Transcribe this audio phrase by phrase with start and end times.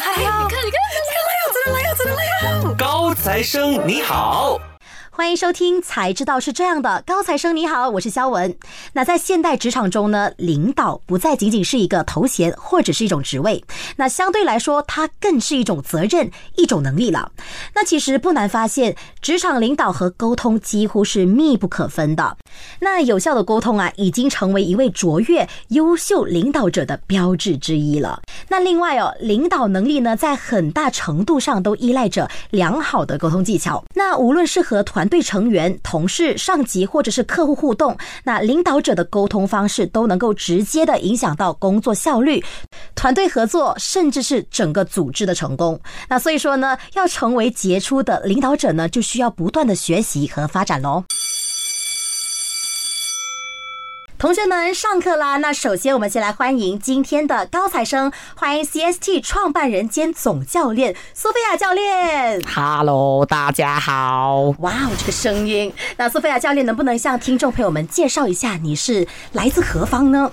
[0.00, 4.60] 嗨你看你看你看来呀来呀来呀来呀高材生你好。
[5.18, 7.02] 欢迎收听，才知道是这样的。
[7.04, 8.56] 高材生你好，我是肖文。
[8.92, 13.64] 那在现代职场中呢，领导不再仅仅是一个头衔或者是一种职位，
[13.96, 17.32] 那相对来说，它更是一种责任、一种能力了。
[17.74, 22.36] 那其实不难发现，职场领导和沟通几乎是密不可分的。
[22.78, 28.22] 那有效的沟通啊，已经成为一位卓越、优秀领导者的标志之一了。
[28.46, 33.82] 那另外哦，领导能力呢，在很大程度上都依赖着良好的沟通技巧。
[33.96, 42.42] 那无论是和团队成员、同事、上级或者是客户互动，那领导者的沟通方式都能够直接的影响到工作效率、
[42.94, 45.80] 团队合作，甚至是整个组织的成功。
[46.08, 51.04] 那所以说呢，要成为杰出的领导者呢，就需要不断的学习和发展喽。
[54.18, 55.36] 同学们，上课啦！
[55.36, 62.42] 那首先我们先来欢迎今天的高材生，欢迎 CST 创办人兼总教练苏菲亚教练。
[62.52, 64.52] Hello，大家好！
[64.58, 65.72] 哇哦，这个声音！
[65.96, 70.28] 那苏菲亚教练能不能向听众朋友们介绍一下你是来自何方呢？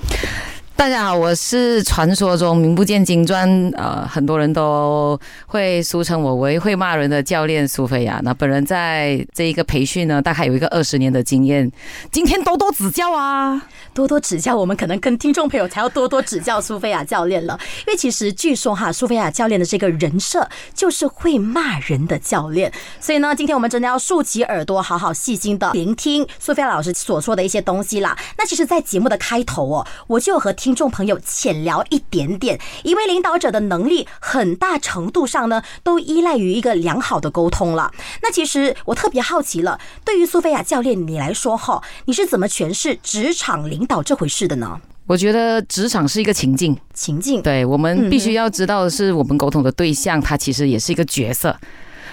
[0.78, 5.18] 大家好，我是传说中名不见经传，呃，很多人都
[5.48, 8.20] 会俗称我为会骂人的教练苏菲亚。
[8.24, 11.72] 那本人在这一个培训呢，大概有一个二十年的经验。
[12.12, 13.60] 今天多多指教啊，
[13.94, 14.54] 多多指教。
[14.54, 22.72] 我们可能跟听众朋友才要多多指教苏菲亚教练了，因为其实据说哈，苏菲亚教练的这个人设就是会骂人的教练。
[23.00, 28.16] 所以呢，今天我们真的要竖起耳朵，好好细心的聆听苏菲亚老师所说的一些东西啦。
[28.38, 37.92] 那其实，在节目的开头哦，我就和听众朋友浅聊一点点，一位领导者的能力，很大程度上呢，都依赖于一个良好的沟通了。
[38.24, 44.82] 那其实我特别好奇了，对于苏菲亚教练你来说哈，你是怎么诠释职场领导这回事的呢？
[45.06, 51.56] 我觉得职场是一个情境，情境，对我们必须要知道的是，我们沟通的对象，他其实也是一个角色。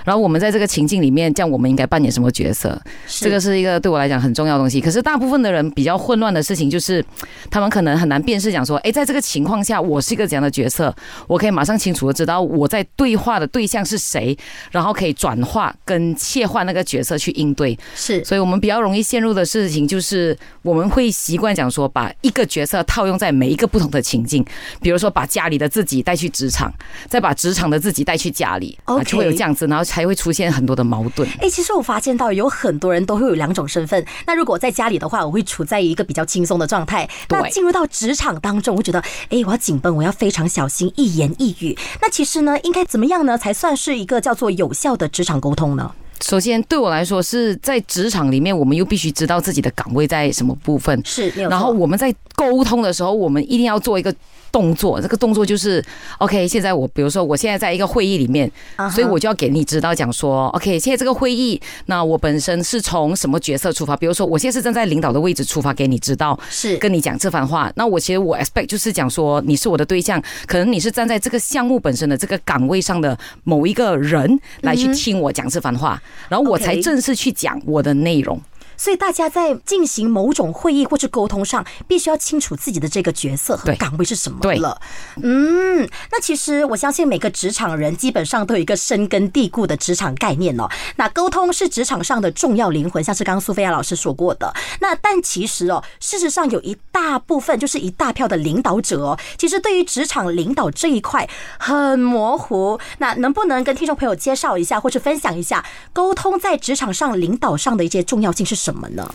[0.04, 2.80] 然后我们在这个情境里面，这样我们应该扮演什么角色？
[3.06, 4.80] 这个是一个对我来讲很重要的东西。
[4.80, 7.04] 可是大部分的人比较混乱的事情就是，
[7.50, 10.94] 他们可能很难辨识，讲说，哎，在这个情况下，我是一个怎样的角色？
[11.26, 14.36] 我可以马上清楚的知道我在对话的对象是谁，
[14.70, 17.78] 然后可以转化跟切换那个角色去应对。
[17.94, 24.44] 是，所以我们比较容易陷入的事情就是，我们会习惯讲说，把一个角色套用在每一个不同的情境，
[24.80, 26.72] 比如说把家里的自己带去职场，
[27.08, 29.84] 再把职场的自己带去家里，啊就会有这样子，然后。
[29.92, 31.28] 才会出现很多的矛盾。
[31.38, 34.02] 哎，其实我发现到有很多人都会有两种身份。
[34.26, 37.06] 那如果在家里的话，我会处在一个比较轻松的状态。
[37.28, 38.98] 那进入到职场当中，我觉得，
[39.28, 41.76] 哎，我要紧绷，我要非常小心，一言一语。
[42.00, 45.92] 那其实呢，应该怎么样呢，才算是一个叫做有效的职场沟通呢？
[46.24, 51.02] 首先，对我来说，是在职场里面，我们又必须知道自己的岗位在什么部分。
[51.04, 52.14] 是，然后我们在
[52.50, 54.14] 沟通的时候，我们一定要做一个。
[54.52, 55.82] 动作，这个动作就是
[56.18, 56.46] ，OK。
[56.46, 58.52] 现在我，比如说，我现在在一个会议里面，
[58.90, 60.78] 所以我就要给你知道讲说，OK。
[60.78, 63.96] 现在这个会议，那我本身是从什么角色出发？
[63.96, 67.72] 比如说，我现在是站在领导的位置出发，给你知道，是跟你讲这番话。
[67.76, 75.98] 那我其实我 expect 就是讲说，你是我的对象，可能你是站在这个项目本身的这个岗位上的某一个人来去听我讲这番话，
[76.28, 78.38] 然后我才正式去讲我的内容。
[78.82, 84.80] 所以大家在进行某种会议或是沟通上，必须要清楚自己的这个角色和岗位是什么了。
[85.22, 90.68] 嗯，那其实我相信每个职场人基本上都有一个深根蒂固的职场概念哦。
[90.96, 94.52] 那沟通是职场上的重要灵魂，像是刚刚苏菲亚老师说过的。
[94.80, 102.80] 那但其实哦，事实上有一大部分就是一大票的领导者哦，其实对于职场领导这一块很模糊。
[102.98, 108.71] 那能不能跟听众朋友介绍一下，或是分享一下沟通在职场上领导上的一些重要性是什么？
[108.72, 109.06] 什么呢？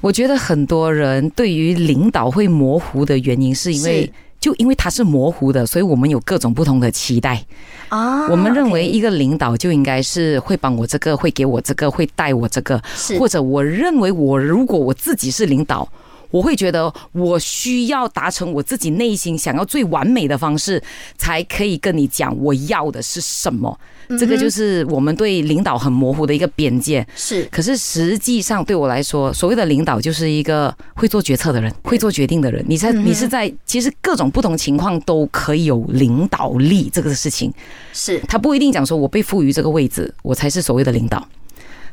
[0.00, 7.42] 我觉得很多人对于领导会模糊的原因，是因为就因为它是模糊的，所以我们有各种不同的期待
[7.88, 8.26] 啊。
[8.28, 12.82] 我们认为一个领导就应该是会帮我这个，会给我这个，会带我这个，
[13.18, 15.88] 或者我认为我如果我自己是领导。
[16.30, 20.82] 我会觉得我需要达成我自己内心想要最完美的方式，
[21.16, 23.78] 才可以跟你讲我要的是什么。
[24.18, 27.06] 这个就是我们对领导很模糊的一个边界。
[27.16, 32.62] 是，可是实际上对我来说，所谓的领导就是一个会做决策的人，会做决定的人。
[32.68, 37.50] 你在你是在其实各种不同情况都可以有领导力这个事情。
[37.94, 41.26] 是，他不一定讲说我被赋予这个位置，我才是所谓的领导。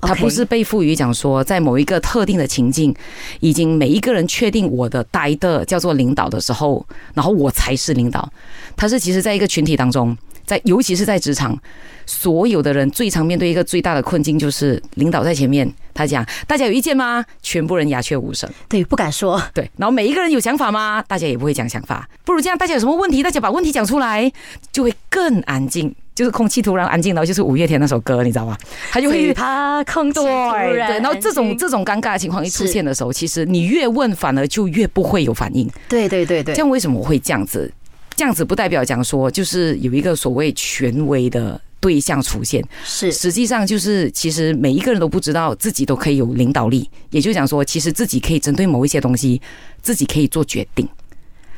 [0.01, 2.93] 他不是被赋予讲说，在某一个特定的情境，
[3.39, 8.31] 已经每一个人确定我的待的叫做领导的时候，然后我才是领导。
[8.75, 11.57] 他是其实在一个群体当中，在尤其是在职场，
[12.05, 17.23] 所有的人最常面对一个最大的困境就是领导在前面，他讲大家有意见吗？
[17.41, 19.41] 全部人鸦雀无声，对，不敢说。
[19.53, 21.03] 对，然后每一个人有想法吗？
[21.07, 22.09] 大家也不会讲想法。
[22.25, 24.31] 不如这样，大家有什么问题，大家把问题讲出来，
[24.71, 25.93] 就会更安静。
[26.21, 28.55] 就是空气突然安静，然后就是五月天那首歌，你知道吗？
[28.91, 35.67] 他就会他空气突然对，然后这种这种尴尬的情况一出现的时候，其实你越问，反而就越不会有反应。
[35.89, 37.73] 对对对对，这样为什么会这样子？
[38.15, 42.63] 这样子不代表讲说，就是有一个所谓权威的对象出现。
[42.83, 49.41] 是，实际上就是其实每一个人都不知道自己都可以有领导力，也就讲说，其实自己可以针对某一些东西，
[49.81, 50.87] 自己可以做决定。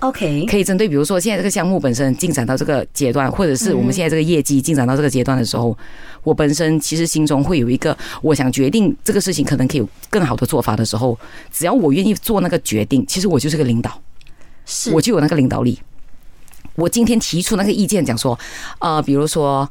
[0.04, 5.78] OK，可以针对，比如说现在这个项目本身进展到这个阶段，或者是我们现在这个业绩进展到这个阶段的时候，
[6.24, 11.18] 我本身其实心中会有一个，我想决定这个事情可能可以有更好的做法的时候，
[11.54, 14.02] 只要我愿意做那个决定，其实我就是个领导，
[14.66, 15.80] 是我就有那个领导力。
[16.76, 18.38] 我今天提出那个意见，讲说，
[18.80, 19.70] 呃，比如说，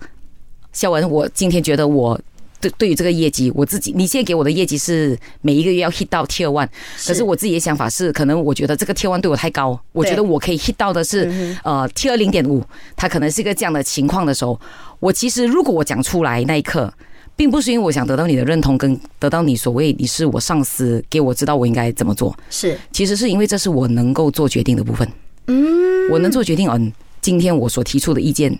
[0.72, 2.18] 肖文，我今天觉得我。
[2.62, 6.68] 对，对于这个业绩，我自己，你现在给我的业绩是每一个月要 hit 到 Tier One，
[7.04, 12.64] 可是我自己的想法是，可能我觉得这个 Tier One 对我太高，我觉得我可以 hit 到的是呃 Tier 零点五，
[12.94, 14.58] 它可能是一个这样的情况的时候，
[15.00, 16.92] 我其实如果我讲出来那一刻，
[17.34, 25.08] 并不是因为我想得到你的认同，跟得到你所谓你是我上司，给我知道我应该怎么做，是，其实是因为这是我能够做决定的部分，
[25.48, 28.56] 嗯，我能做决定，嗯，今天我所提出的意见，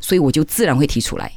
[0.00, 1.30] 所以我就自然会提出来。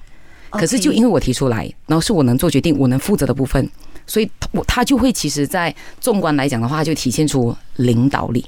[0.51, 3.69] 可是，就因为我提出来，然后是我能做决定、我能负责的部分，
[4.07, 8.45] 所以我他就会其实，在纵观来讲的话，就体现出领导力。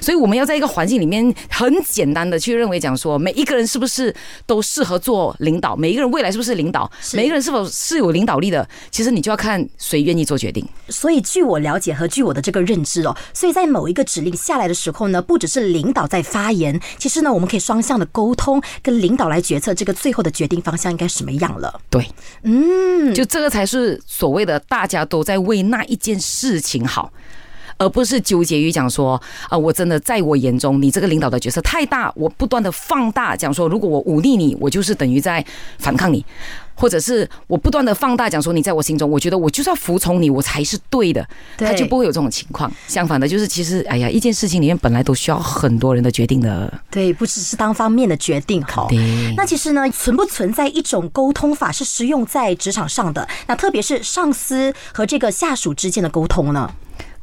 [0.00, 4.14] 所以我们要在一个环境里面很简单的去认为讲说，每一个人是不是
[4.46, 5.76] 都适合做领导？
[5.76, 6.90] 每一个人未来是不是领导？
[7.14, 8.68] 每一个人是否是有领导力的？
[8.90, 10.66] 其实你就要看谁愿意做决定。
[10.88, 21.80] 所以据我了解和据我的这个认知哦，所以在某一个指令下来的时候呢，不只是领导在发言，其实呢，我们可以双向的沟通，跟领导来决策这个最后的决定方向应该什么样了。
[21.90, 22.08] 对，
[22.42, 27.12] 嗯，就这个才是所谓的大家都在为那一件事情好。
[27.78, 35.44] 而不是纠结于讲说啊，我真的在我眼中，你这个领导的角色太大，我不断的放大讲说，如果我忤逆你，我就是等于在
[35.78, 36.24] 反抗你，
[36.74, 41.26] 或者是我不断的放大讲说，你在我心中，我觉得我就是要服从你，我才是对的，
[41.58, 42.70] 他就不会有这种情况。
[42.86, 48.62] 相反的，就是其实哎呀，一件事情里面本来都需要很多人的决定的，对，不只是单方面的决定。
[48.64, 48.88] 好，
[49.36, 53.28] 那其实呢，存不存在一种沟通法是适用在职场上的？
[53.46, 56.70] 那特别是上司和这个下属之间的沟通呢？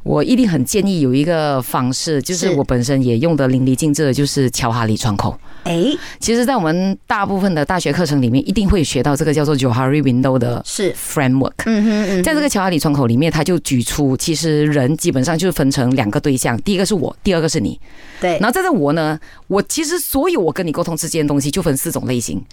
[0.04, 5.36] 我一定很建议有一个方式，就是我本身也用的淋漓尽致的，就是乔哈里窗口。
[5.64, 5.86] 哎，
[6.20, 11.54] 其实，在我们大部分的大学课程里面，一定会学到这个叫做 Johari Window 的是 framework。
[11.64, 17.80] 嗯哼嗯，在这个乔哈里窗口里面，他就举出，其实人基本上就是分成两个对象，第一个是我，第二个是你。
[18.20, 22.44] 对，然后在这我呢，我其实所有我跟你沟通之间的东西就分四种类型，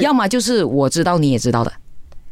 [0.00, 1.72] 要么就是我知道你也知道的。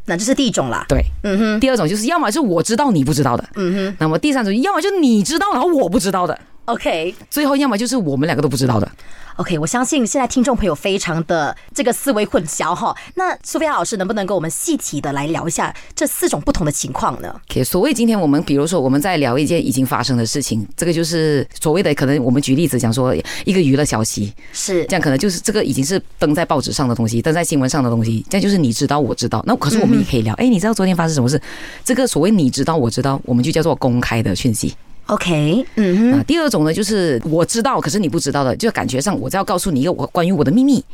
[0.06, 0.84] 那这是第一种啦。
[0.88, 1.60] 对，嗯哼。
[1.60, 3.96] 第二种就是，要么是我知道你不知道的，嗯哼。
[3.98, 7.14] 那么第三种，要么就你知道然后我不知道的，OK。
[7.30, 8.90] 最后，要么就是我们两个都不知道的。
[9.36, 12.96] OK，我相信现在听众朋友非常的这个思维混淆哈。
[13.16, 23.14] 那苏菲亚老师能不能跟我们细体的来聊一下这四种不同的情况呢？OK，所谓今天我们比如说我们在聊一件已经发生的事情，这个就是所谓的可能我们举例子讲说
[23.44, 29.44] 一个娱乐消息是这样，可能就是这个已经是登在报纸上的东西，登在新闻上的东西，这样就是你知道我知道。
[29.46, 31.38] 那可是我们也可以聊，哎，你知道昨天发生什么事？
[31.84, 34.74] 这个所谓你知道我知道，我们就叫做公开的讯息。
[35.06, 40.84] OK，嗯哼，第二种呢，就是我知道，可是你不知道的，就感觉上我在要告诉你一个我关于我的秘密。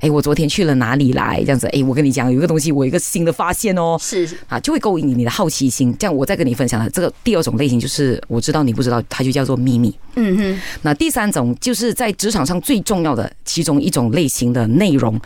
[0.00, 1.36] 哎，我昨天去了哪里来？
[1.44, 5.94] 这样子，哎，我跟你讲，有一个东西，我有一个新的发现哦，是啊，就会勾引你的好奇心。
[5.98, 9.94] 这样，我再跟你分享的这个第二种类型，就是我知道你不知道，它就叫做秘密。
[10.16, 15.20] 嗯哼，那第三种就是在职场上最重要的其中一种类型的内容，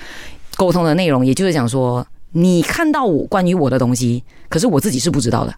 [0.56, 5.54] 沟通的内容，也就是讲说，你看到我关于我的东西，可是我自己是不知道的。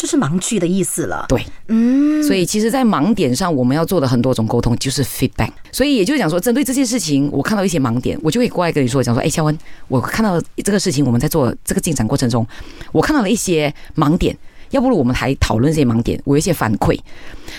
[0.00, 1.26] 就是盲区的意思了。
[1.28, 5.50] 对，嗯，所以其实，在盲点上，我们要做的很多种沟通就是 feedback。
[5.70, 12.46] 所以也就是讲说，针对这件事情，我看到一些盲点，我就会过来跟你说，讲说，哎，肖恩，我看到这个事情，我们在做这个进展过程中，
[12.92, 14.34] 我看到了一些盲点，
[14.70, 16.98] 要不如我们还讨论这些盲点，我有一些反馈。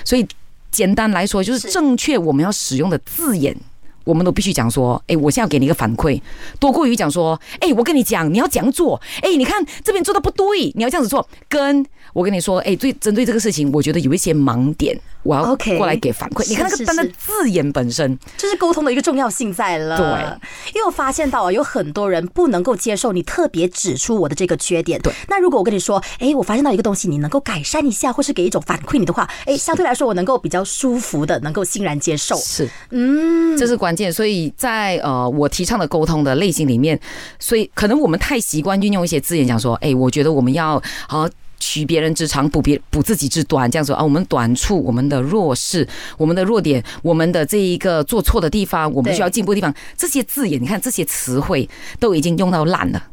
[0.03, 0.27] 所以
[0.71, 3.55] 简单来说，就是正确我们要使用的字眼，
[4.03, 6.21] 我们都必须讲说，哎，我现在要给你一个反馈，
[6.59, 11.27] 多过于讲说，哎，我跟你讲，你要这样做，哎，你看这边做的不对，你要这样子做。
[11.47, 16.47] 跟我跟你说，哎，最，针对这个事情，我觉得有一些盲点，我要过来给反馈。
[16.49, 19.97] 你看那个单的字眼本身，这是沟通的一个重要性在了。
[19.97, 24.99] 对，因为我发现到啊，有很多人不能够接受你特别指出我的这个缺点。
[25.01, 32.35] 对，那如果我跟你说，哎，我发现到一个东西，你能够改善一下，或是给一种反馈你的话，哎，相对来说我能够比较舒服的，能够欣然接受。
[32.37, 34.11] 是，嗯，这是关关键。
[34.11, 36.97] 所以在呃，我提倡的沟通的类型里面，
[37.39, 41.29] 所以可能我们太习惯运用一些字眼讲说，哎，我觉得我们要好
[41.59, 45.85] 取别人之长，补别补自己之短，这样说啊，我们短处，我们的弱势，
[46.17, 51.69] 我们的弱点，我们的这一个做错的地方，我们需要进步的地方，这些字眼，你看这些词汇
[51.99, 53.03] 都已经用到烂了。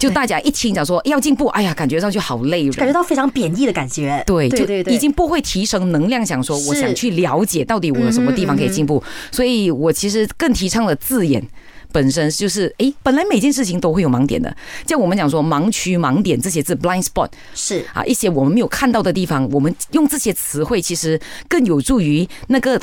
[0.00, 4.22] 就大家一听讲说要进步，哎呀，感觉上去好累，感觉到非常贬义的感觉。
[4.26, 9.02] 对，对对对，已经不会提升能量，想说我想去了解到底我有什么地方可以进步。
[9.30, 11.46] 所以我其实更提倡的字眼
[11.92, 22.80] 本身就是，哎，本来每件事情都会有盲点的，像我们讲说盲区、盲点这些字，blind spot 是啊，一些我们没有看到的地方，我们用这些词汇其实更有助于那个。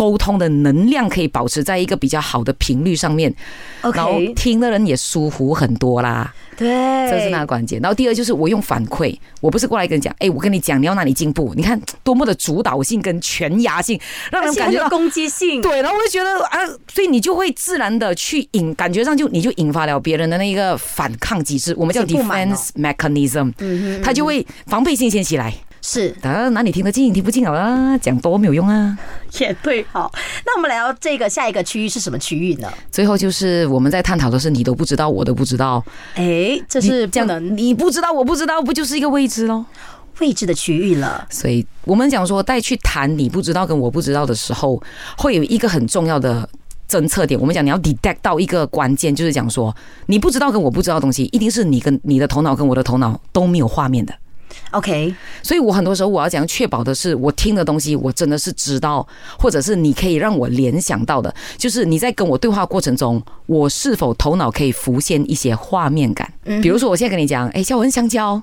[0.00, 3.30] 沟通的能量可以保持在一个比较好的频率上面
[3.82, 6.32] 然后听的人也舒服很多啦。
[6.56, 6.66] 对，
[7.10, 7.78] 这是那个关键。
[7.82, 14.00] 然后第二就是我用反馈，我不是过来跟你讲，哎，我跟你讲你要哪里进步，你看多么的主导性跟全压性，
[14.32, 15.60] 让人感觉到攻击性。
[15.60, 16.58] 对，然后我就觉得啊，
[16.90, 25.52] 所以你就会自然的去引，感觉上就你就引发了别人的那个反抗机制，我们叫 defense mechanism，嗯他就会防备性先起来。
[25.82, 28.98] 是，啊，哪里听得进，听不进好了，讲多没有用啊。
[29.38, 30.12] 也对，好，
[30.44, 32.70] 那我们来到这个下一个区域是什么区域呢？
[32.90, 35.82] 最后就是我们在探讨的是你都不知道，我都不知道。
[36.14, 39.64] 哎，这是这样的，你不知道，我不知道，不就是一个未知喽？
[40.18, 41.26] 未知的区域了。
[41.30, 44.82] 所以我们讲说，带去谈你不知道跟我不知道的时候，
[45.16, 46.46] 会有一个很重要的
[46.86, 47.40] 侦测点。
[47.40, 49.74] 我们讲你要 detect 到一个关键，就是讲说
[50.06, 54.12] 你不知道跟我不知道的东西，一定是你跟你的头脑跟我的头脑都没有画面的。
[54.70, 59.06] OK，所以我很多时候我要讲确保的是，我听的东西我真的是知道，
[59.38, 66.32] 或者是你可以让我联想到的，就是你在跟我对话过程中，我是否头脑可以浮现一些画面感？
[66.62, 68.42] 比如说我现在跟你讲，哎，小文香蕉。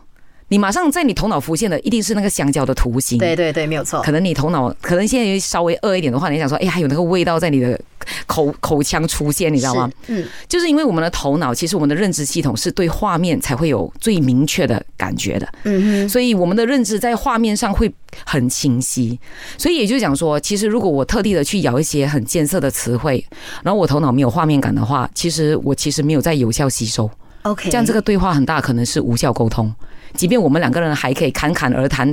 [0.50, 3.18] 你马上在你头脑浮现的一定是那个香蕉的图形。
[3.18, 4.02] 对对对，没有错。
[4.02, 7.80] 可能你头脑可能现在稍微饿一点的话，你想说，哎，还有那个味道在你的
[8.26, 9.90] 口口腔出现，你知道吗？
[10.08, 15.48] 嗯，就是因为我们的头脑，其实我们的认知系统是对画面才会有最明确的感觉的。
[15.64, 17.92] 嗯哼，所以我们的认知在画面上会
[18.26, 19.20] 很清晰。
[19.58, 23.24] 所以也就讲说，其实如果我特地的去咬一些很艰涩的词汇，
[23.64, 27.10] 然后我头脑没有画面感的话，其实我其实没有在有效吸收。
[27.50, 29.74] OK，这样这个对话很大可能是无效沟通。
[30.14, 32.08] 即便我们两个人还可以侃侃而谈，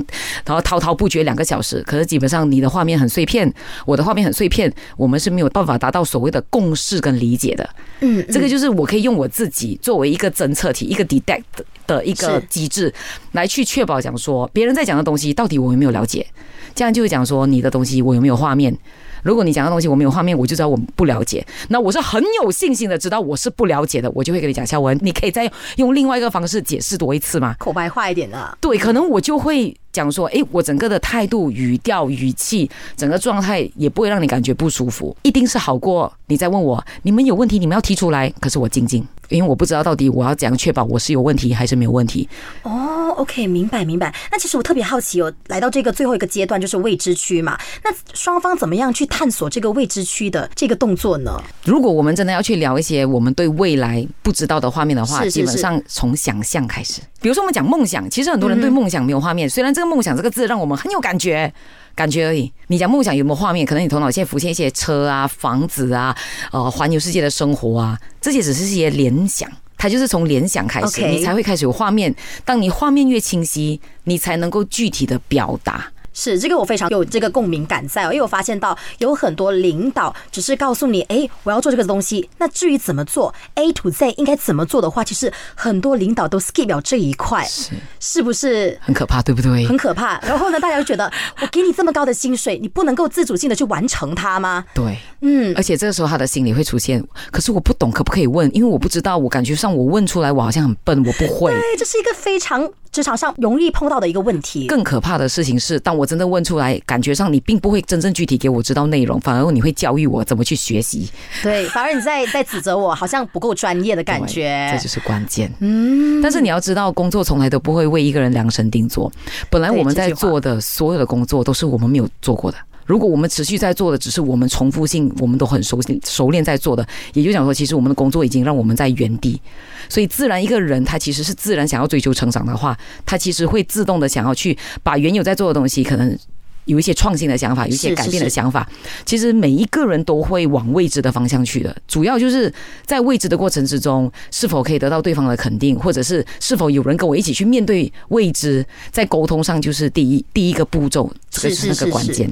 [0.45, 3.51] 然后滔滔不绝两个小时，可是基本上你的画面很碎片，
[3.85, 7.67] 我的画面很碎片，我们是没有办法达到所谓的共识跟理解的。
[8.01, 11.43] 嗯，这个就是我可以用我自己作为一个侦测体，一个 detect
[11.87, 12.93] 的一个机制，
[13.31, 16.27] 来去确保讲说别人在讲的东西到底我有没有了解，
[16.75, 18.77] 这样就会讲说你的东西我有没有画面。
[19.25, 21.45] 如果你讲的东西我没有画面，我就知道我不了解。
[21.69, 27.55] 那我是很有信心的知道我是不了解的，我就会跟你讲，小文，你可以再用另外一个方式解释多一次吗？
[27.57, 28.57] 口白化一点的。
[28.61, 29.75] 对，可能我就会。
[29.95, 38.29] 讲说，哎，我整个的态度、语调、语气，整个状态也不会让你感觉不舒服，一定是好过你再问我，你们有问题，你们要提出来。
[38.41, 42.27] 可是我静静，因为我不知道到底我要怎样确保我是有问题还是没有问题。
[42.63, 44.13] 哦，OK，明白明白。
[44.31, 51.41] 那其实我特别好奇哦，来到这个最后一个阶段就是未知区嘛，那双方怎么样去探索这个未知区的这个动作呢？
[51.63, 57.01] 如果我们真的要去聊一些我们对未来不知道的画面的话，基本上从想象开始。
[57.21, 61.51] 比如说我们讲梦想，其实很多人对梦想没有画面，虽然这个梦想这个字让我们很有感觉，
[61.95, 62.51] 感觉而已。
[62.67, 63.65] 你讲梦想有没有画面？
[63.65, 66.15] 可能你头脑现在浮现一些车啊、房子啊、
[66.51, 72.13] 呃环游世界的生活啊，这些只是一些联想，它就是从联想开始，你才会开始有画面。
[72.43, 75.91] 当你画面越清晰，你才能够具体的表达。
[76.15, 89.67] 是这个我非常有这个共鸣感在哦，因为我发现到有很多领导只是告诉你，哎，我要做这个东西，那至于怎么做，A to Z 应该怎么做的话，其实很多领导都 skip 了这一块，是是不是很可怕，对不对？
[89.67, 90.19] 很可怕。
[90.21, 94.63] 然后呢，大家就觉得我给你这么高的薪水，你不能够自主性的去完成它吗？
[94.73, 95.53] 对，嗯。
[95.57, 98.49] 而且这个时候他的心里会出现，可是我不懂，可不可以问？
[98.55, 101.51] 因为我不知道，我感觉上我问出来，我好像很笨，我不会。
[101.51, 102.71] 对，这是一个非常。
[102.95, 104.67] 职场上容易碰到的一个问题。
[104.67, 111.09] 更可怕的事情是，当我真的问出来，感觉上你并不会真正具体给我知道内容，反而你会教育我怎么去学习。
[111.43, 114.65] 对， 反而你在在指责我，好像不够专业的感觉。
[114.71, 115.51] 这就是关键。
[115.59, 116.21] 嗯。
[116.21, 119.11] 但是你要知道，工作从来都不会为一个人量身定做。
[119.49, 122.57] 本来我们在做的所有的工作，都是我们没有做过的。
[122.85, 129.41] 如果我们持续在做的只是我们重复性，我们都很熟悉熟练在做的，也就讲说，其实我们的工作已经让我们在原地。
[129.89, 136.17] 所以，自然一个人他其实是自然想要追求成长的话，他其实会自动的想要去把原有在做的东西可能。
[136.65, 138.67] 有一些创新的想法，有一些改变的想法。
[139.05, 142.51] 其实每一个人都会往未知的方向去的，主要就是
[142.87, 152.27] 在未知的过程之中，是否可以得到对方的肯定，或者是是否有人跟我一起去面对未知，在沟通上就是第一第一个步骤，这个是那个关键。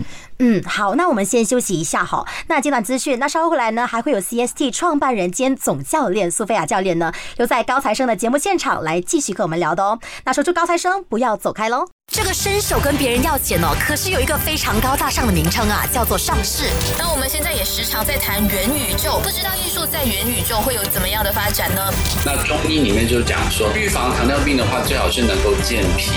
[0.46, 2.28] 嗯，好，那我们先休息一下哈。
[2.48, 9.98] 那今晚资讯，那稍后回来呢，还会有 CST 创办人兼总教练苏菲亚教练呢，留在高材生的节目现场来继续跟我们聊的哦。
[10.26, 11.88] 那说出高材生，不要走开喽。
[12.12, 16.66] 这个伸手跟别人要钱哦，可是有一个非常高大上的名称啊，叫做上市。
[16.96, 21.82] 那我们现在也时常在谈元宇宙，不知道艺术在元宇宙会有怎么样的发展呢？
[22.24, 26.12] 那中医里面就讲说，预防糖尿病的话，最好是能够健脾。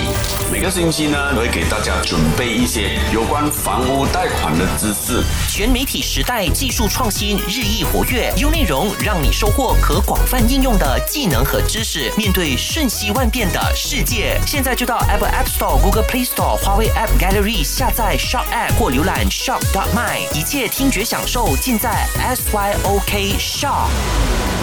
[0.51, 5.23] 每个星期呢，我会给大家准备一些有关房屋贷款的知识。
[5.49, 12.11] 全媒体时代，技术创新日益活跃，优内容让你收获可广泛应用的技能和知识。
[12.15, 15.76] 面对瞬息万变的世界，现在就到 Apple App Store。
[15.81, 24.56] Google Play Store、华为 App Gallery 下载 Shop App 或浏览 Shop dot my，一切听觉享受尽在 SYOK Shop。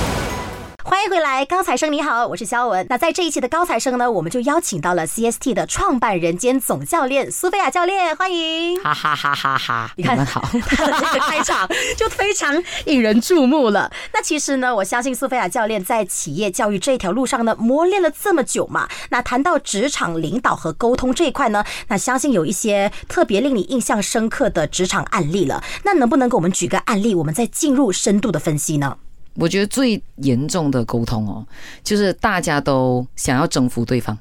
[0.87, 2.87] 欢迎回来，高材生你好，我是肖文。
[2.91, 8.79] 那在这一期的高材生呢，我们就邀请到了 CST 的创办人兼总教练苏菲亚教练，欢迎！
[8.83, 9.91] 哈哈哈哈哈！
[9.97, 13.91] 你看好，他的这个开场就非常引人注目了。
[14.12, 18.87] 那其实呢，我相信苏菲亚教练在企业教育这条路上呢，磨练了这么久嘛。
[19.09, 25.64] 那谈到职场领导和沟通这一块呢，那相信有一些特别令你印象深刻的职场案例了。
[25.85, 28.99] 那能不能给我们举个案例，我们再进入深度的分析呢？
[29.37, 31.45] 我觉得最严重的沟通哦，
[31.83, 34.17] 就是大家都想要征服对方，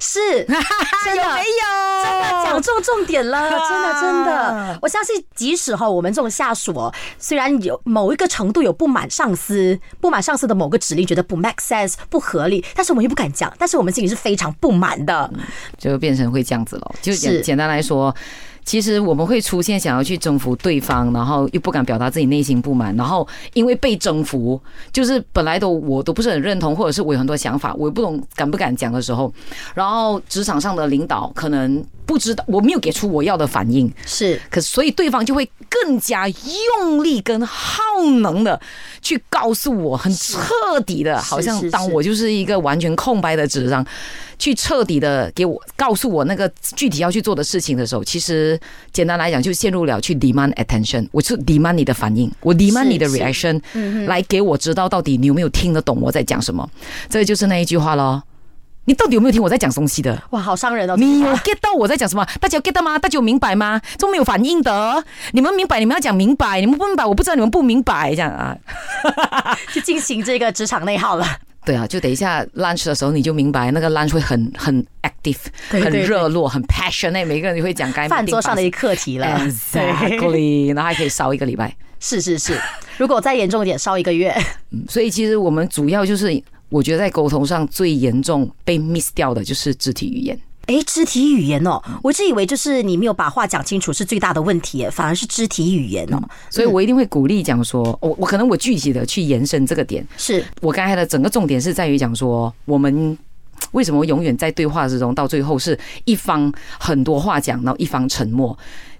[0.00, 2.04] 是 真的没有？
[2.04, 4.78] 真的讲中重点了， 真的真的。
[4.80, 15.30] 我相信，即使哈我们这种下属哦，虽然有某一个程度有不满上司，不满上司的某个指令，觉得不 make sense 不合理，但是我们又不敢讲，但是我们心里是非常不满的，
[15.76, 16.94] 就变成会这样子了。
[17.02, 18.14] 就简简单来说。
[18.68, 24.60] 其实我们会出现想要去征服对方，然后又不敢表达自己内心不满，然后因为被征服，
[24.92, 29.32] 就是本来都我都不是很认同，或者是我有很多想法，我也不懂敢不敢讲的时候，
[29.74, 37.82] 然后职场上的领导可能不知道我没有给出我要的反应，是，可所以对方就会更加用力跟耗
[38.22, 38.58] 能的
[39.02, 43.86] 去告诉我，很彻底的，好像当我就是一个完全空白的纸张。
[44.38, 48.58] 去彻底的给我告诉我那个具体要去做的事情的时候，其实
[48.92, 53.60] 简单来讲就陷入了去 demand attention，我是 demand 你的反应，我 demand 你的 reaction，
[54.06, 56.70] 来给我知道到底你有没有听得懂我在讲什么。
[57.10, 58.22] 这就是那一句话喽，
[58.88, 60.18] 你到底有没有听我在讲东西的？
[60.30, 60.96] 哇，好伤人哦！
[60.96, 62.26] 你有 get 到我在讲什么？
[62.40, 62.98] 大家有 get 到吗？
[62.98, 63.78] 大家有明白吗？
[63.98, 65.04] 都没有反应的。
[65.32, 68.14] 你们明白，你们要讲明白；你们不明白，我不知道你们不明白。
[68.14, 68.56] 这样啊，
[69.74, 71.26] 去进行这个职场内耗了。
[71.66, 75.36] 对啊，就等一下 lunch 的时候你就明白，那个 lunch 会很很 active，
[75.68, 79.26] 很热络，很 passionate，每个人就会讲该饭桌上的一课题了。
[79.38, 81.76] Exactly，然后还可以烧一个礼拜。
[82.00, 82.58] 是是是，
[82.96, 84.34] 如果再严重一点，烧一个月。
[84.70, 90.38] 嗯所以其实我们主要就是，我觉得在沟通上最严重被 miss 掉的就是肢体语言。
[90.66, 96.20] 哎，肢体语言哦，我是以为就是你没有把话讲清楚是最大的问题，反而是肢体语言哦。
[96.50, 100.06] 所以我一定会鼓励讲说，我我可能我具体的去延伸这个点。
[100.18, 103.16] 是我刚才的整个重点是在于讲说，我们
[103.72, 108.54] 为什么永远在对话之中，到最后是一方很多话讲，然后一方沉默。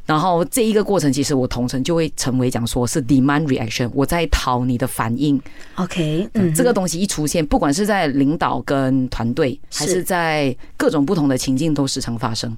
[0.09, 5.39] 然后这一个过程，其实我同城就会成为讲说是 demand reaction，我在讨你的反应。
[5.75, 12.57] OK，嗯，这个东西一出现，不管是在领导跟团队，还是在各种不同的情境，都时常发生。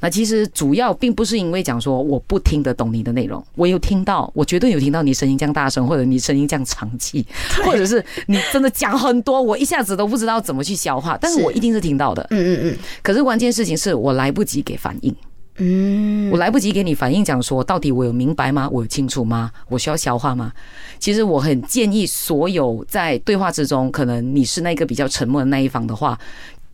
[0.00, 7.26] 那其实主要并不是因为讲说我不听得懂你的内容，我有听到，我绝对有听到你声音这样大声，或者你声音这样长气，
[7.64, 12.26] 或者是你真的讲很多，我一下子都不知道怎么去消化，但是我一定是听到的。
[12.28, 12.78] 嗯嗯嗯。
[13.02, 15.16] 可是关键事情是我来不及给反应。
[15.58, 18.68] 嗯，我来不及给你反应，讲说到底我有明白吗？
[18.70, 19.50] 我有清楚吗？
[19.68, 20.52] 我需要消化吗？
[20.98, 26.18] 其实我很建议所有在对话之中，可能你是那个比较沉默的那一方的话，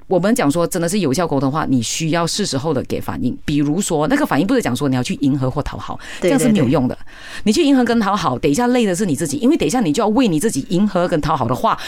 [0.08, 3.36] 我们讲说真的是有效沟通的话，你需要是时候的给反应。
[3.44, 6.98] 比如说那个反应不是讲说你要去迎合或讨好，这样是没有用的。
[7.44, 11.78] 你去迎合跟讨好，等一下累的是你自己，因为等一下你就要为你自己迎合跟讨好的话。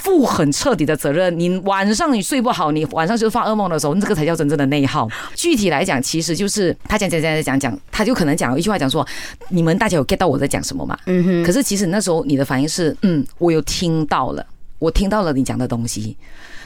[0.00, 5.06] 负很彻底的责任，你晚上你睡不好，你晚上就是发噩梦的时候，这个才叫真正的内耗。
[5.36, 9.06] 具体来讲，其实就是他讲讲讲讲讲，他就可能讲一句话，讲说
[9.50, 10.96] 你们大家有 get 到我在讲什么吗？
[11.04, 11.44] 嗯哼。
[11.44, 14.44] 可是其实那时候你的反应是，嗯，我有听到了，
[14.78, 16.16] 我听到了你讲的东西。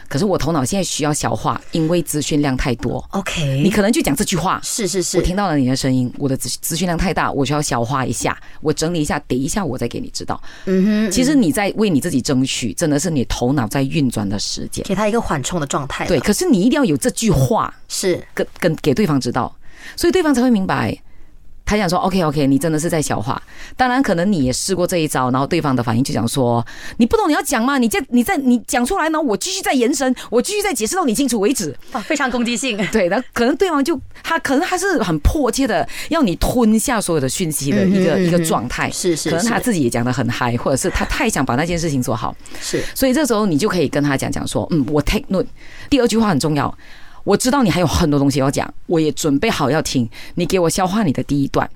[0.08, 3.04] 可是我头脑现在需要消化，因为资讯量太多。
[3.10, 10.40] OK，你可能就讲这句话，是是是，我听到了你的声音，我的资资讯量太大，我需要消化一下，我整理一下，等一下我再给你知道。
[10.66, 14.84] 嗯哼，其实你在为你自己争取，真的是你头脑在运转的时间。
[14.84, 16.06] 给他一个缓冲的状态。
[16.06, 19.54] 对，，可是你一定要有这句话是跟跟给对方知道，
[19.96, 20.96] 所以对方才会明白。
[21.66, 23.40] 他想说 OK OK，你真的是在消化。
[23.76, 26.64] 当然，可能你也试过这一招，然后对方的反应就讲说
[26.98, 27.78] ：“你不懂你要讲吗？
[27.78, 32.76] 你在你在你讲出来呢，我继续再延伸，我继续再解释到你清楚为止。”啊，非常攻击性。
[32.92, 45.46] 对，然后可能对方就他可能他是很迫切的要你吞下所有的讯息的一个、嗯一个状态，是是可能他自己也讲的很嗨，或者是他太想把那件事情做好，是所以这时候你就可以跟他讲讲说，嗯，我 take note。
[45.90, 46.72] 第二句话很重要，
[47.24, 51.68] 我知道你还有很多东西要讲，我也准备好要听，你给我消化你的第一段，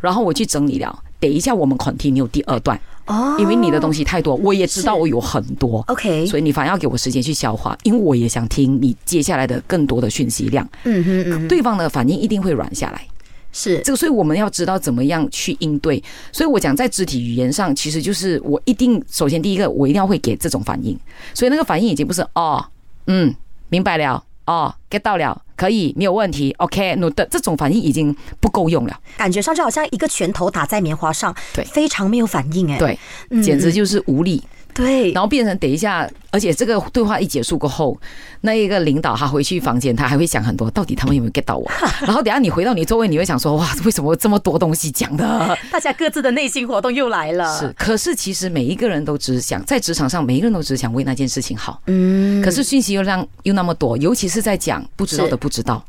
[0.00, 1.02] 然后我去整理了。
[1.18, 10.66] 等一下我们 continue 第二段，哦因为你的东西太多，我也知道我有很多 OK 所以你反而要给我时间去消化，因为我也想听你接下来的更多的讯息量。
[10.84, 13.06] 嗯哼嗯哼，对方的反应一定会软下来。
[13.52, 16.02] 是这个，所以我们要知道怎么样去应对。
[16.32, 20.98] 所以我讲在肢体语言上，其实就是我一定首先第一个，我一定要会给这种反应。
[21.34, 22.64] 所以那个反应已经不是哦，
[23.08, 23.34] 嗯，
[23.68, 28.98] 明白了，哦，get 到了，可以，没有问题，OK，no 的这种反应已经不够用了。
[29.16, 32.78] 感觉上就好像一个拳头打在棉花上，对非常没有反应哎。
[32.78, 32.98] 对，
[33.30, 34.42] 嗯简直就是无力。
[34.74, 37.98] 对，然后变成等一下，而且这个对话一结束过后，
[38.42, 41.70] 那一个领导他回去房间，他还会想很多，到底他们有没有 get 到我？
[42.00, 45.56] 然后等一下你回到你座位，你会想说，哇，为什么这么多东西讲的？
[45.70, 47.58] 大家各自的内心活动又来了。
[47.58, 51.80] 是，，可是其实每一个人都只想在职场上，每一个人都只想为那件事情好。
[51.86, 55.84] 嗯，可是讯息又让又那么多，尤其是在讲不知道的不知道，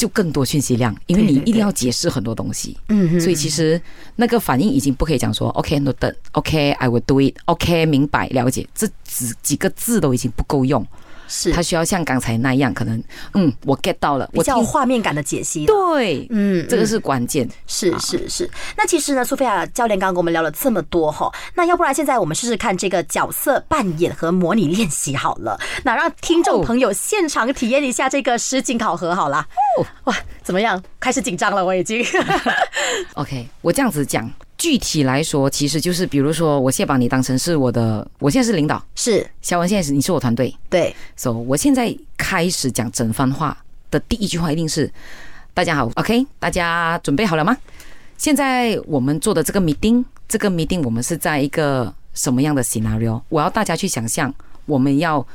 [0.00, 2.74] 就更多讯息量，因为你一定要解释很多东西。
[2.88, 3.78] 嗯所以其实
[4.16, 10.82] 那个反应已经不可以讲说 OK no 等 OK I will do it，OK 明白了解，这几几个字都已经不够用，
[11.30, 13.02] 是他需要像刚才那样，可能
[13.34, 15.64] 嗯我 get 到了，比较我叫画面感的解析。
[15.64, 17.48] 对，嗯这个是关键。
[17.66, 29.46] 是是是，那其实呢，苏菲亚教练刚刚跟我们聊了这么多哈，那要不然现在我们试试看这个角色扮演和模拟练习好了，那让听众朋友现场体验一下这个实景考核好了。
[30.04, 30.82] 哇，怎么样？
[30.98, 32.04] 开始紧张了，我已经。
[33.14, 34.28] OK，我这样子讲，
[34.60, 43.56] 具体来说，其实就是比如说，我现在把你当成是我的，我现在是领导，是肖文现在是你是我团队对，，so 我现在开始讲整番话
[43.90, 44.92] 的第一句话一定是：
[45.54, 47.56] 大家好，OK，大家准备好了吗？
[48.18, 53.22] 现在我们做的这个 meeting，这个 meeting 我们是在一个什么样的 scenario？
[53.30, 54.34] 我要大家去想象，
[54.66, 55.26] 我们要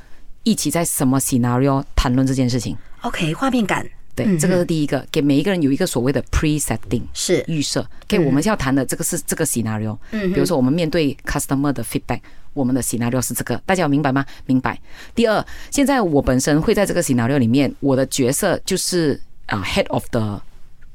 [0.44, 2.78] 一起在什么 scenario 谈论这件事情。
[3.02, 3.84] OK，画面感
[4.16, 7.02] 对，嗯这个是第一个，给每一个人有一个所谓的 pre-setting。
[7.14, 7.86] 是预设。
[8.06, 9.98] OK，我们要谈的这个是这个 scenario。
[10.12, 12.22] 嗯比如说我们面对 customer 的 feedback，
[12.54, 14.26] 我们的 scenario 是这个，大家有明白吗？
[14.46, 14.80] 明白。
[15.14, 20.42] 第二，现在我本身会在这个 scenario 里面，我的角色就是啊、head of the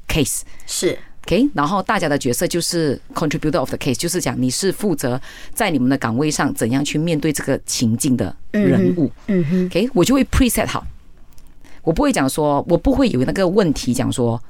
[0.07, 0.41] case。
[0.65, 5.21] 是 OK，然后大家的角色就是 contributor of the case，就是讲你是负责
[5.53, 9.11] 在你们的岗位上怎样去面对这个情境的人物。
[9.27, 10.83] 嗯哼 OK，我就会 preset 好，
[11.83, 14.41] 我不会讲说，我不会有那个问题讲说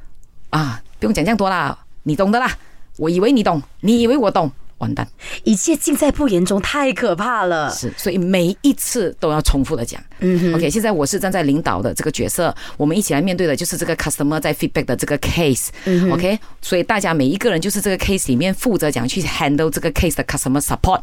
[0.49, 2.57] 啊，不用讲这样多啦，你懂的啦，
[2.97, 5.07] 我以为你懂，你以为我懂，完蛋，
[5.43, 7.69] 一切尽在不言中，太可怕了。
[7.71, 10.01] 是，所以每一次都要重复的讲。
[10.19, 15.69] 嗯 OK，现在我是站在领导的这个角色，我们一起来面对的就是这个 customer 在 feedback 的这个 case。
[15.85, 21.01] 嗯 OK，所以大家每一个人就是这个 case 里面负责讲去 handle 这个 case 的 customer support。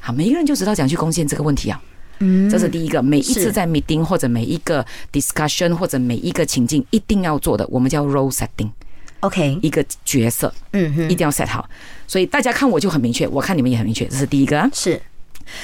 [0.00, 1.80] 好，每一个人就知道讲去贡献这个问题啊。
[2.18, 3.02] 嗯，这是第一个。
[3.02, 11.68] 每一次在 meeting 或者每一个 discussion 或者每一个情境一定要做的，我们叫 role setting，OK，一个角色嗯哼，一定要 set 好。
[12.06, 14.68] 所以大家看我就很明确，我看你们也很明确，这是第一个啊。
[14.72, 15.00] 是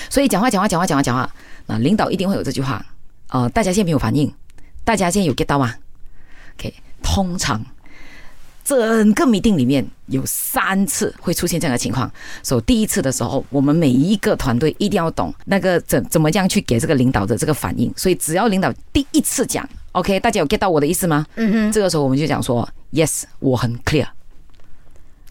[0.09, 1.35] 所以讲话讲话讲话讲话讲话，
[1.67, 2.85] 那领导一定会有这句话，
[3.29, 4.33] 呃，大家现在没有反应，
[4.85, 5.75] 大家现在有 get 到吗
[6.59, 7.65] ？OK，通常
[8.65, 12.09] 整个 meeting 里面有三次会出现这样的情况。
[12.42, 17.92] 所以第一次的时候，我们每一个团队一定要懂那个怎怎么样去给这个领导的这个反应。
[17.96, 21.27] 所以只要领导第一次讲，OK，大家有 get 到我的意思吗？
[21.35, 24.07] 嗯哼，这个时候我们就讲说，Yes，我很 clear，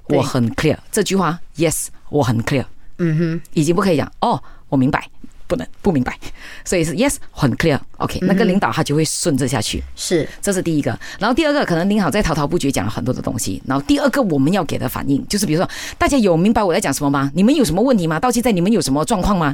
[0.08, 0.78] 我很 clear。
[0.92, 2.66] 这句话，Yes，我很 clear。
[2.98, 5.08] 嗯哼，已经不可以讲哦，我明白，
[5.52, 6.18] 不能不明白，
[6.64, 10.98] 所以是 yes 很 clear，OK，、那个领导他就会顺着下去，是这是第一个。
[11.20, 17.30] 然后第二个，可能领导在滔滔不绝讲了很多的东西，然后第二个我们要给的反应就是，比如说大家有明白我在讲什么吗？
[17.36, 18.18] 你们有什么问题吗？
[18.18, 19.54] 到现在你们有什么状况吗？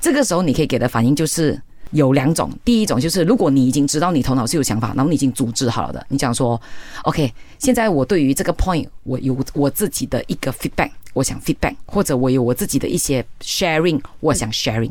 [0.00, 1.60] 这个时候你可以给的反应就是。
[1.92, 6.60] 有两种，第一种就是如果你已经知道你头脑是有想法，然后你已经组织好了的，你讲说
[7.04, 14.90] ，OK，现在我对于这个 point 我有我自己的一个 feedback，我想 feedback，或者我有我自己的一些 sharing，我想 sharing。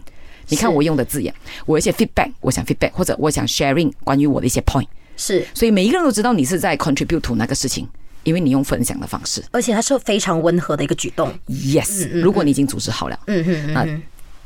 [0.49, 1.33] 你看我用的字眼，
[1.65, 7.87] 我一些 feedback，我想 feedback，或者我想 sharing 关于我的一些 point，是，所以每一个人都知道你是在 contribute to 那个事情，
[8.23, 9.43] 因为你用分享的方式。
[9.51, 11.33] 而且它是非常温和的一个举动。
[11.47, 13.73] Yes，如果你已经组织好了，嗯嗯。
[13.73, 13.87] 那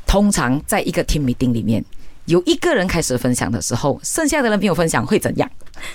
[0.06, 1.84] 通常在一个 team meeting 里面，
[2.30, 5.50] 有一个人开始分享的时候，剩下的人没有分享会怎样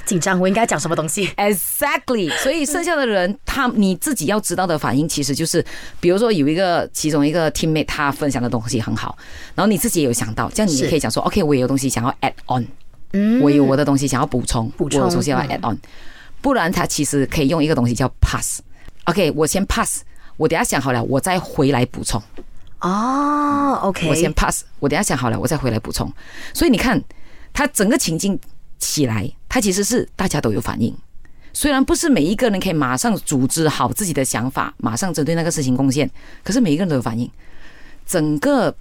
[0.05, 5.65] 紧张，我应该讲什么东西？？Exactly，所以剩下的人他你自己要知道的反应，其实就是，
[6.01, 9.17] 比如说有一个其中一个 teammate 他分享的东西很好，
[9.55, 12.67] 然后你自己也有想到，这样你也可以讲说，OK，我也有东西想要 add on，
[13.13, 15.77] 嗯我有我的东西想要补充，补充我有东西要嗯 add on，
[16.41, 18.59] 不然他其实可以用一个东西叫 pass。
[19.05, 20.01] OK，我先 pass，
[20.35, 22.21] 我等下想好了，我再回来补充。
[22.85, 26.11] 哦，OK，我先 pass，我等下想好了，我再回来补充。
[26.53, 27.01] 所以你看，
[27.51, 28.39] 他整个情境
[28.77, 30.95] 起来，他其实是大家都有反应。
[31.51, 36.07] 虽然不是每一个人可以马上组织好自己的想法，马上针对那个事情贡献，
[36.43, 37.27] 可是每一个人都有反应。
[38.05, 38.71] 整个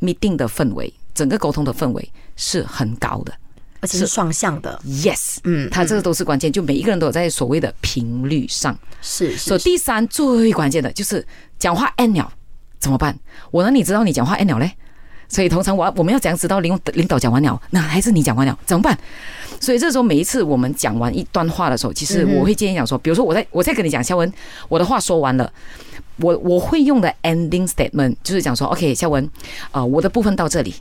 [0.00, 3.32] meeting 的氛围，整个沟通的氛围是很高的。
[3.80, 8.78] 而且是双向的，Yes，嗯嗯，它这个都是关键，就每一个人都有在所谓的频率上。
[9.00, 11.26] 是所以第三最关键的就是
[11.58, 12.32] 讲话 N 了
[12.84, 13.18] 怎么办？
[13.50, 14.72] 我哪里知道你讲话按了嘞？
[15.26, 18.96] 所以通常我要我们要怎样知道领领导讲完了，那还是你讲完了怎么办？
[19.58, 24.30] 所以这时候每一次我们讲完一段话的时候，其实我会建议讲说，比如说我在我在跟你讲，肖文，
[24.68, 25.50] 我的话说完了，
[26.16, 29.28] 我我会用的 ending statement 就是讲说，OK，肖文，
[29.70, 30.74] 呃，我的部分到这里，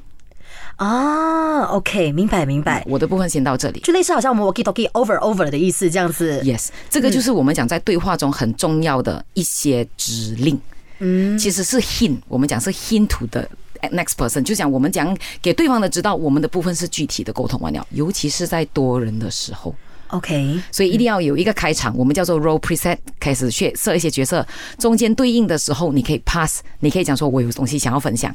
[0.75, 3.79] 啊，OK，明白明白，我的部分先到这里。
[3.79, 6.41] 就类似好像我们 walkie talkie over over 的意思这样子。
[6.43, 10.59] Yes，这个就是我们讲在对话中很重要的一些指令。
[10.99, 13.49] 嗯，其实是 hint，我们讲是 hint to 的
[13.91, 19.75] next person，就讲我们讲给对方的知道我们的部分是具体的沟通完了，尤其是在多人的时候
[20.07, 24.45] ，OK，所以一定要有一个开场，我们叫做 role preset，开始去设一些角色，
[24.77, 28.33] 中间对应的时候你可以 pass，你可以讲说我有东西想要分享。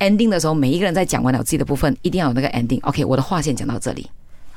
[0.00, 2.80] ending 的时候，每一个人在讲完了自己的部分，一定要有那个 ending。
[2.82, 4.10] OK，我的话先讲到这里。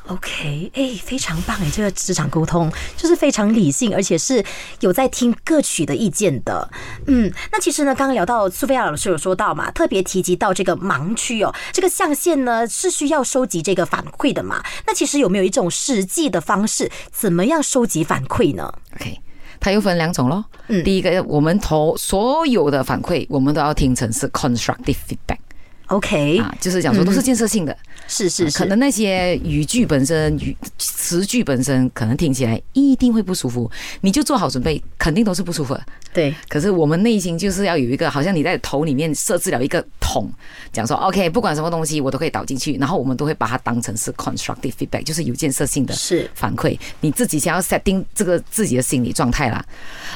[0.07, 4.43] OK，哎，非常棒哎，这个职场沟通就是非常理性，而且是
[4.79, 6.69] 有在听各取的意见的。
[7.07, 14.63] 嗯，那其实呢，刚刚聊到苏菲亚老师有说到嘛，特别提及到这个盲区哦，这个象限呢是需要收集这个反馈的嘛。
[14.85, 19.19] 那其实有没有一种实际的方式，怎么样收集反馈呢？OK，
[19.59, 20.45] 它又分两种咯。
[20.69, 25.39] 嗯第一个，我们投所有的反馈，我们都要听成是 constructive feedback
[25.87, 27.77] OK，啊，就是讲说都是建设性的。
[28.07, 33.69] 是是是，可能那些语句本身、语词句本身，可能听起来一定会不舒服，
[34.01, 35.85] 你就做好准备，肯定都是不舒服的。
[36.13, 40.31] 对，可是我们内心就是要有一个，好像你在头里面设置了一个桶，
[40.71, 46.79] 讲说 OK，不管什么东西我都可以倒进去，然后我们都会把它当成是 constructive feedback，就是有建设性的是反馈。
[47.01, 49.63] 你自己想要 setting 这个自己的心理状态啦。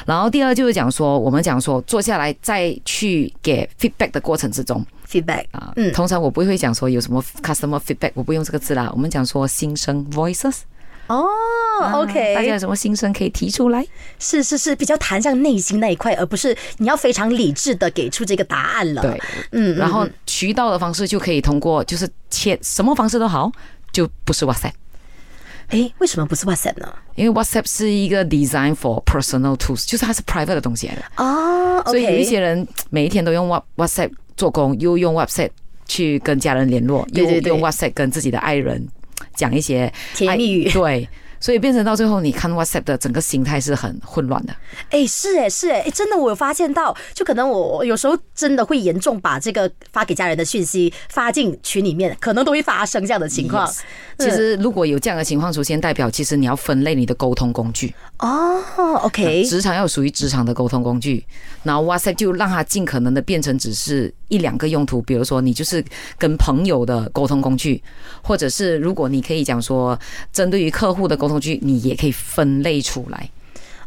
[0.06, 10.60] 然后第二就是讲说，我们讲说坐下来再去给 feedback 的过程之中 feedback 啊，嗯通常我不会讲说有什么 customer feedback，我不用这个字啦，我们讲说心声 voices。
[11.08, 11.26] 哦
[11.82, 13.84] 啊，OK，大家有什么心声可以提出来？
[14.18, 19.02] 是是是，比较谈向内心那一块，而不是你要非常理智的给出这个答案了。
[19.02, 19.20] 对，
[19.50, 23.50] 嗯，然后嗯渠道的方式就可以通过，就是切什么方式都好，
[23.92, 24.72] 就不是 WhatsApp，
[25.68, 26.88] 哎，为什么不是 WhatsApp 呢？
[27.16, 35.50] 因为 WhatsApp 是一个 design for personal tools，就是它是 private 的东西来的，哦所以有一些人每一天都用 Wha- WhatsApp 做工，又用 WhatsApp
[35.86, 38.84] 去跟家人联络，又用 WhatsApp 跟自己的爱人
[39.36, 41.08] 讲一些甜言蜜语对。
[41.38, 44.54] 所以变成到最后，你看 WhatsApp 的整个心态是很混乱的。
[44.90, 53.80] 哎，是哎是哎，哎，真的我有发现到，就可能我我有时候真的会严重把这个发给家人的讯息发进群里面，可能都会发生这样的情况 Yes。
[54.18, 57.92] 其实如果有这样的情况出现，代表其实你要分类你的沟通工具。
[58.20, 58.62] 哦
[59.02, 61.26] ，OK，职场要属于职场的沟通工具，
[61.64, 65.84] 然后 WhatsApp 就让它尽可能的变成只是一两个用途，比如说你就是
[66.16, 67.82] 跟朋友的沟通工具，
[68.22, 69.98] 或者是如果你可以讲说
[70.32, 73.28] 针对于客户的沟通工具，你也可以分类出来，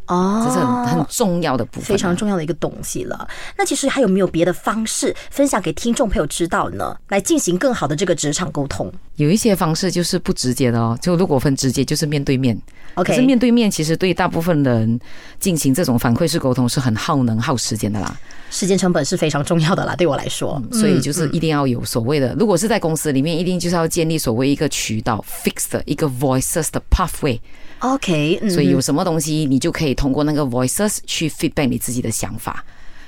[0.07, 3.27] 哦，这是很很重要的部分啊，非常重要的一个东西了。
[3.57, 6.95] 那其实还有没有别的方式分享给听众朋友知道呢？
[7.09, 8.91] 来进行更好的这个职场沟通。
[9.15, 12.59] 有一些方式就是不直接的哦，就如果分直接就是面对面。
[12.95, 14.99] OK 可是面对面其实对大部分人
[15.37, 18.17] 进行这种反馈式沟通是很耗能耗时间的啦。
[18.49, 20.61] 时间成本是非常重要的啦，对我来说。
[20.71, 27.37] 所以就是一定要有所谓的，如果是在公司里面，一定就是要建立所谓一个渠道 fix 的一个 voices 的 pathway，
[27.79, 32.63] OK，嗯，所以有什么东西你就可以通过那个 voices 去 feedback 你自己的想法。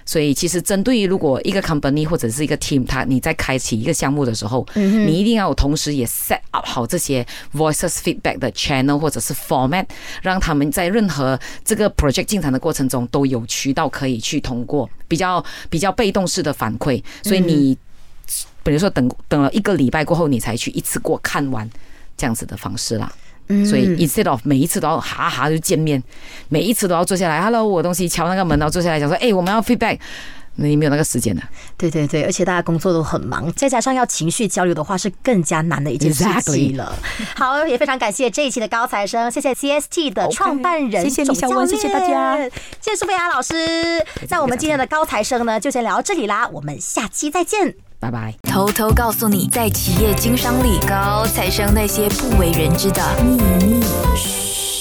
[0.06, 9.86] 所以其实针对于如果一个 company 或者是一个 team，它你在开启一个项目的时候，你一定要同时也 set up 好这些 voices feedback 的 channel 或者是 format，
[10.22, 17.78] 让他们在任何这个 project 进展的过程中都有渠道可以去通过比较比较被动式的反馈，所以你。
[18.64, 21.70] 比如说等等了一个礼拜过后，你才去一次过看完
[22.18, 23.10] 这样子的方式啦。
[23.66, 26.02] 所以 instead of 每一次都要哈哈就见面，
[26.50, 30.00] 每一次都要坐下来，hello，我东西敲那个门，然后坐下来讲说，哎，我们要 feedback。
[30.58, 31.42] 你没有那个时间的，
[31.78, 36.94] 对对对，而且大家工作都很忙，再加上要情绪交流的话，是更加难的一件事情了。
[37.36, 42.38] 好，也非常感谢这一期的高材生，谢谢 CST 的创办人，谢谢李小文，谢谢大家，
[42.82, 43.54] 谢谢苏菲亚老师。
[44.30, 48.34] 那我们今天的高材生呢，就先聊到这里啦，我们下期再见，拜拜。
[48.44, 54.77] 偷偷告诉你，在企业经商里，高材生那些不为人知的秘密。